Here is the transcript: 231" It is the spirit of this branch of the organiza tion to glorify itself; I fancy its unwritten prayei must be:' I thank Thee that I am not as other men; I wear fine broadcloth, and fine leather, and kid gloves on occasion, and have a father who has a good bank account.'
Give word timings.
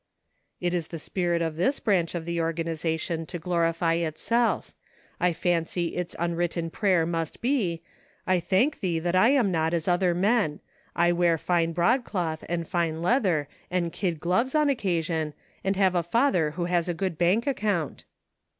231" 0.61 0.73
It 0.75 0.77
is 0.77 0.87
the 0.87 0.97
spirit 0.97 1.41
of 1.43 1.55
this 1.57 1.79
branch 1.79 2.15
of 2.15 2.25
the 2.25 2.39
organiza 2.39 2.99
tion 2.99 3.27
to 3.27 3.37
glorify 3.37 3.93
itself; 3.93 4.73
I 5.19 5.31
fancy 5.31 5.95
its 5.95 6.15
unwritten 6.17 6.71
prayei 6.71 7.07
must 7.07 7.39
be:' 7.39 7.83
I 8.25 8.39
thank 8.39 8.79
Thee 8.79 8.97
that 8.97 9.15
I 9.15 9.29
am 9.29 9.51
not 9.51 9.75
as 9.75 9.87
other 9.87 10.15
men; 10.15 10.59
I 10.95 11.11
wear 11.11 11.37
fine 11.37 11.73
broadcloth, 11.73 12.43
and 12.49 12.67
fine 12.67 13.03
leather, 13.03 13.47
and 13.69 13.93
kid 13.93 14.19
gloves 14.19 14.55
on 14.55 14.71
occasion, 14.71 15.35
and 15.63 15.75
have 15.75 15.93
a 15.93 16.01
father 16.01 16.49
who 16.57 16.65
has 16.65 16.89
a 16.89 16.95
good 16.95 17.19
bank 17.19 17.45
account.' 17.45 18.03